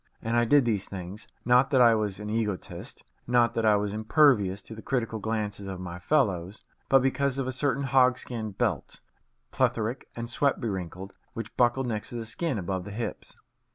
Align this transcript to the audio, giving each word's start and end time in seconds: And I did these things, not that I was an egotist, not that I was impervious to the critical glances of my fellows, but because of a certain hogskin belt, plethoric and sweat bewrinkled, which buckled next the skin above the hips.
And 0.23 0.35
I 0.35 0.45
did 0.45 0.65
these 0.65 0.89
things, 0.89 1.27
not 1.45 1.69
that 1.69 1.79
I 1.79 1.93
was 1.93 2.19
an 2.19 2.27
egotist, 2.27 3.03
not 3.27 3.53
that 3.53 3.67
I 3.67 3.75
was 3.75 3.93
impervious 3.93 4.63
to 4.63 4.73
the 4.73 4.81
critical 4.81 5.19
glances 5.19 5.67
of 5.67 5.79
my 5.79 5.99
fellows, 5.99 6.63
but 6.89 7.03
because 7.03 7.37
of 7.37 7.45
a 7.45 7.51
certain 7.51 7.83
hogskin 7.83 8.53
belt, 8.57 9.01
plethoric 9.51 10.07
and 10.15 10.27
sweat 10.27 10.59
bewrinkled, 10.59 11.11
which 11.33 11.55
buckled 11.55 11.85
next 11.85 12.09
the 12.09 12.25
skin 12.25 12.57
above 12.57 12.83
the 12.83 12.89
hips. 12.89 13.37